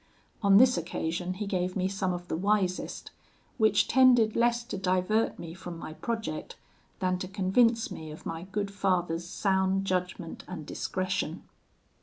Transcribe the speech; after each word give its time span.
On 0.41 0.57
this 0.57 0.77
occasion 0.79 1.35
he 1.35 1.45
gave 1.45 1.75
me 1.75 1.87
some 1.87 2.11
of 2.11 2.27
the 2.27 2.35
wisest, 2.35 3.11
which 3.59 3.87
tended 3.87 4.35
less 4.35 4.63
to 4.63 4.75
divert 4.75 5.37
me 5.37 5.53
from 5.53 5.77
my 5.77 5.93
project, 5.93 6.55
than 6.97 7.19
to 7.19 7.27
convince 7.27 7.91
me 7.91 8.09
of 8.09 8.25
my 8.25 8.45
good 8.51 8.71
father's 8.73 9.27
sound 9.29 9.85
judgment 9.85 10.43
and 10.47 10.65
discretion. 10.65 11.43